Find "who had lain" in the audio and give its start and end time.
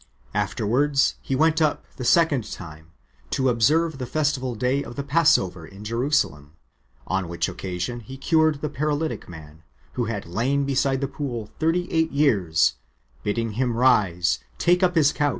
9.93-10.65